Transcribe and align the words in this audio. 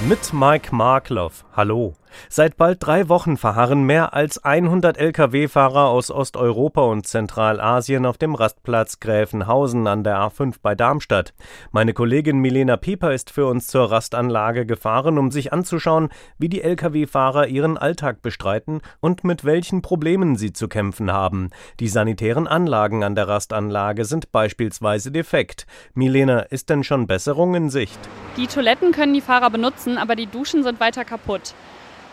Mit 0.00 0.34
Mike 0.34 0.74
Markloff. 0.74 1.46
Hallo. 1.56 1.94
Seit 2.28 2.58
bald 2.58 2.84
drei 2.86 3.08
Wochen 3.08 3.38
verharren 3.38 3.84
mehr 3.84 4.12
als 4.12 4.44
100 4.44 4.98
Lkw-Fahrer 4.98 5.88
aus 5.88 6.10
Osteuropa 6.10 6.82
und 6.82 7.06
Zentralasien 7.06 8.04
auf 8.04 8.18
dem 8.18 8.34
Rastplatz 8.34 9.00
Gräfenhausen 9.00 9.86
an 9.86 10.04
der 10.04 10.18
A5 10.18 10.56
bei 10.60 10.74
Darmstadt. 10.74 11.32
Meine 11.72 11.94
Kollegin 11.94 12.38
Milena 12.40 12.76
Pieper 12.76 13.14
ist 13.14 13.30
für 13.30 13.46
uns 13.46 13.68
zur 13.68 13.90
Rastanlage 13.90 14.66
gefahren, 14.66 15.16
um 15.16 15.30
sich 15.30 15.54
anzuschauen, 15.54 16.10
wie 16.38 16.50
die 16.50 16.60
Lkw-Fahrer 16.60 17.46
ihren 17.46 17.78
Alltag 17.78 18.20
bestreiten 18.20 18.82
und 19.00 19.24
mit 19.24 19.46
welchen 19.46 19.80
Problemen 19.80 20.36
sie 20.36 20.52
zu 20.52 20.68
kämpfen 20.68 21.10
haben. 21.10 21.48
Die 21.80 21.88
sanitären 21.88 22.46
Anlagen 22.46 23.02
an 23.02 23.14
der 23.14 23.28
Rastanlage 23.28 24.04
sind 24.04 24.30
beispielsweise 24.30 25.10
defekt. 25.10 25.66
Milena, 25.94 26.40
ist 26.40 26.68
denn 26.68 26.84
schon 26.84 27.06
Besserung 27.06 27.54
in 27.54 27.70
Sicht? 27.70 27.98
Die 28.36 28.46
Toiletten 28.46 28.92
können 28.92 29.14
die 29.14 29.22
Fahrer 29.22 29.48
benutzen, 29.48 29.96
aber 29.96 30.14
die 30.14 30.26
Duschen 30.26 30.62
sind 30.62 30.78
weiter 30.78 31.06
kaputt. 31.06 31.54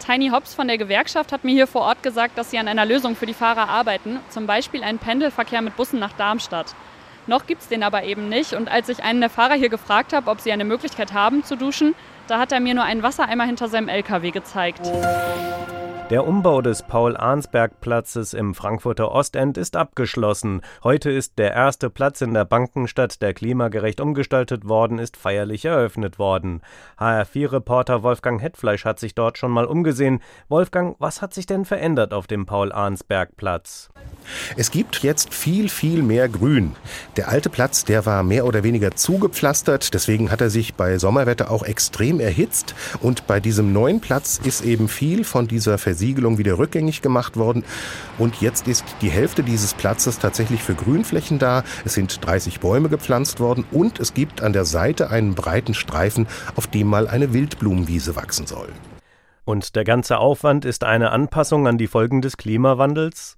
Tiny 0.06 0.30
Hops 0.30 0.54
von 0.54 0.68
der 0.68 0.78
Gewerkschaft 0.78 1.34
hat 1.34 1.44
mir 1.44 1.52
hier 1.52 1.68
vor 1.68 1.82
Ort 1.82 2.02
gesagt, 2.02 2.38
dass 2.38 2.50
sie 2.50 2.58
an 2.58 2.70
einer 2.70 2.86
Lösung 2.86 3.18
für 3.18 3.26
die 3.26 3.34
Fahrer 3.34 3.68
arbeiten, 3.68 4.20
zum 4.30 4.48
Beispiel 4.48 4.84
einen 4.84 5.00
Pendelverkehr 5.00 5.62
mit 5.62 5.76
Bussen 5.76 6.00
nach 6.00 6.14
Darmstadt. 6.14 6.76
Noch 7.28 7.46
gibt 7.46 7.62
es 7.62 7.68
den 7.68 7.84
aber 7.84 8.04
eben 8.04 8.30
nicht 8.30 8.54
und 8.54 8.70
als 8.70 8.88
ich 8.88 9.04
einen 9.04 9.20
der 9.20 9.30
Fahrer 9.30 9.56
hier 9.56 9.70
gefragt 9.70 10.14
habe, 10.14 10.30
ob 10.30 10.40
sie 10.40 10.52
eine 10.52 10.66
Möglichkeit 10.66 11.14
haben 11.14 11.44
zu 11.44 11.58
duschen, 11.58 11.94
da 12.28 12.40
hat 12.40 12.54
er 12.54 12.62
mir 12.62 12.74
nur 12.74 12.84
einen 12.86 13.04
Wassereimer 13.04 13.44
hinter 13.44 13.68
seinem 13.68 13.90
LKW 13.90 14.32
gezeigt. 14.32 14.92
Der 16.10 16.28
Umbau 16.28 16.62
des 16.62 16.84
Paul-Arnsberg-Platzes 16.84 18.34
im 18.34 18.54
Frankfurter 18.54 19.12
Ostend 19.12 19.58
ist 19.58 19.78
abgeschlossen. 19.78 20.62
Heute 20.84 21.10
ist 21.10 21.40
der 21.40 21.54
erste 21.54 21.90
Platz 21.90 22.20
in 22.22 22.34
der 22.34 22.44
Bankenstadt, 22.44 23.22
der 23.22 23.34
klimagerecht 23.34 24.02
umgestaltet 24.02 24.68
worden 24.68 25.00
ist, 25.00 25.16
feierlich 25.16 25.64
eröffnet 25.64 26.20
worden. 26.20 26.62
HR4-Reporter 27.00 28.04
Wolfgang 28.04 28.42
Hetfleisch 28.42 28.84
hat 28.84 29.00
sich 29.00 29.16
dort 29.16 29.38
schon 29.38 29.52
mal 29.52 29.66
umgesehen. 29.66 30.20
Wolfgang, 30.50 30.98
was 31.00 31.22
hat 31.22 31.34
sich 31.34 31.46
denn 31.46 31.64
verändert 31.64 32.14
auf 32.14 32.28
dem 32.28 32.46
Paul-Arnsberg-Platz? 32.46 33.90
Es 34.58 34.72
gibt 34.72 35.04
jetzt 35.04 35.34
viel, 35.34 35.70
viel 35.70 36.04
mehr 36.04 36.30
Grün. 36.30 36.76
Der 37.18 37.30
alte 37.30 37.50
Platz, 37.50 37.86
der 37.86 38.06
war 38.06 38.24
mehr 38.24 38.46
oder 38.46 38.64
weniger 38.64 38.96
zugepflastert, 38.96 39.94
deswegen 39.94 40.32
hat 40.32 40.42
er 40.42 40.50
sich 40.50 40.74
bei 40.76 40.98
Sommerwetter 40.98 41.52
auch 41.52 41.64
extrem 41.64 42.20
erhitzt 42.20 42.76
und 43.02 43.28
bei 43.28 43.40
diesem 43.40 43.74
neuen 43.74 44.00
Platz 44.00 44.40
ist 44.44 44.64
eben 44.64 44.88
viel 44.88 45.24
von 45.24 45.48
dieser 45.48 45.78
Versiegelung 45.78 46.38
wieder 46.38 46.58
rückgängig 46.58 47.02
gemacht 47.02 47.38
worden 47.38 47.64
und 48.18 48.42
jetzt 48.42 48.68
ist 48.68 48.86
die 49.02 49.10
Hälfte 49.10 49.44
dieses 49.44 49.74
Platzes 49.74 50.20
tatsächlich 50.20 50.64
für 50.64 50.76
Grünflächen 50.76 51.40
da. 51.40 51.64
Es 51.86 51.94
sind 51.94 52.26
30 52.26 52.60
Bäume 52.60 52.90
gepflanzt 52.90 53.40
worden 53.40 53.66
und 53.72 54.00
es 54.00 54.14
gibt 54.14 54.42
an 54.42 54.54
der 54.54 54.66
Seite 54.66 55.10
einen 55.10 55.36
breiten 55.36 55.74
Streifen, 55.74 56.28
auf 56.56 56.68
dem 56.68 56.88
mal 56.88 57.08
eine 57.08 57.34
Wildblumenwiese 57.34 58.16
wachsen 58.16 58.48
soll. 58.48 58.70
Und 59.46 59.76
der 59.76 59.84
ganze 59.84 60.20
Aufwand 60.20 60.64
ist 60.64 60.84
eine 60.84 61.12
Anpassung 61.12 61.68
an 61.68 61.78
die 61.78 61.88
Folgen 61.88 62.22
des 62.22 62.38
Klimawandels? 62.38 63.38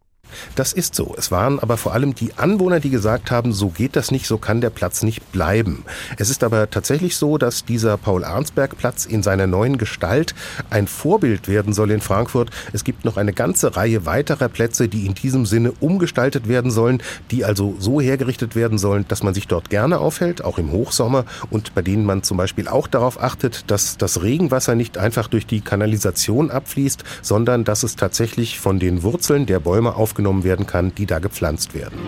Das 0.55 0.73
ist 0.73 0.95
so. 0.95 1.15
Es 1.17 1.31
waren 1.31 1.59
aber 1.59 1.77
vor 1.77 1.93
allem 1.93 2.15
die 2.15 2.33
Anwohner, 2.35 2.79
die 2.79 2.89
gesagt 2.89 3.31
haben, 3.31 3.53
so 3.53 3.69
geht 3.69 3.95
das 3.95 4.11
nicht, 4.11 4.27
so 4.27 4.37
kann 4.37 4.61
der 4.61 4.69
Platz 4.69 5.03
nicht 5.03 5.31
bleiben. 5.31 5.85
Es 6.17 6.29
ist 6.29 6.43
aber 6.43 6.69
tatsächlich 6.69 7.15
so, 7.15 7.37
dass 7.37 7.65
dieser 7.65 7.97
Paul-Arnsberg-Platz 7.97 9.05
in 9.05 9.23
seiner 9.23 9.47
neuen 9.47 9.77
Gestalt 9.77 10.35
ein 10.69 10.87
Vorbild 10.87 11.47
werden 11.47 11.73
soll 11.73 11.91
in 11.91 12.01
Frankfurt. 12.01 12.49
Es 12.73 12.83
gibt 12.83 13.05
noch 13.05 13.17
eine 13.17 13.33
ganze 13.33 13.75
Reihe 13.75 14.05
weiterer 14.05 14.49
Plätze, 14.49 14.87
die 14.87 15.05
in 15.05 15.13
diesem 15.13 15.45
Sinne 15.45 15.73
umgestaltet 15.79 16.47
werden 16.47 16.71
sollen, 16.71 17.01
die 17.31 17.45
also 17.45 17.75
so 17.79 18.01
hergerichtet 18.01 18.55
werden 18.55 18.77
sollen, 18.77 19.05
dass 19.07 19.23
man 19.23 19.33
sich 19.33 19.47
dort 19.47 19.69
gerne 19.69 19.99
aufhält, 19.99 20.43
auch 20.43 20.57
im 20.57 20.71
Hochsommer 20.71 21.25
und 21.49 21.75
bei 21.75 21.81
denen 21.81 22.05
man 22.05 22.23
zum 22.23 22.37
Beispiel 22.37 22.67
auch 22.67 22.87
darauf 22.87 23.21
achtet, 23.21 23.69
dass 23.71 23.97
das 23.97 24.21
Regenwasser 24.23 24.75
nicht 24.75 24.97
einfach 24.97 25.27
durch 25.27 25.45
die 25.45 25.61
Kanalisation 25.61 26.51
abfließt, 26.51 27.03
sondern 27.21 27.63
dass 27.63 27.83
es 27.83 27.95
tatsächlich 27.95 28.59
von 28.59 28.79
den 28.79 29.03
Wurzeln 29.03 29.45
der 29.45 29.59
Bäume 29.59 29.95
auf 29.95 30.14
aufgenommen 30.15 30.43
werden 30.45 30.65
kann, 30.65 30.95
die 30.95 31.05
da 31.05 31.19
gepflanzt 31.19 31.73
werden. 31.73 31.99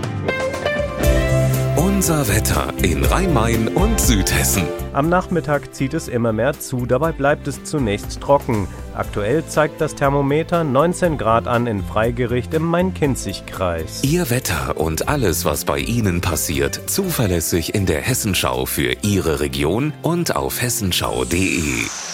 Unser 1.76 2.28
Wetter 2.28 2.74
in 2.82 3.04
Rhein-Main 3.04 3.68
und 3.70 4.00
Südhessen. 4.00 4.64
Am 4.94 5.10
Nachmittag 5.10 5.74
zieht 5.76 5.94
es 5.94 6.08
immer 6.08 6.32
mehr 6.32 6.58
zu, 6.58 6.86
dabei 6.86 7.12
bleibt 7.12 7.48
es 7.48 7.64
zunächst 7.64 8.22
trocken. 8.22 8.68
Aktuell 8.96 9.46
zeigt 9.48 9.82
das 9.82 9.96
Thermometer 9.96 10.64
19 10.64 11.18
Grad 11.18 11.48
an 11.48 11.68
in 11.68 11.84
Freigericht 11.84 12.54
im 12.54 12.64
Main-Kinzig-Kreis. 12.64 14.04
Ihr 14.04 14.30
Wetter 14.30 14.78
und 14.78 15.10
alles, 15.10 15.44
was 15.44 15.66
bei 15.66 15.80
Ihnen 15.80 16.22
passiert, 16.22 16.90
zuverlässig 16.90 17.76
in 17.76 17.86
der 17.86 18.02
Hessenschau 18.02 18.66
für 18.66 18.94
Ihre 19.02 19.40
Region 19.40 19.92
und 20.04 20.36
auf 20.36 20.62
hessenschau.de. 20.62 22.07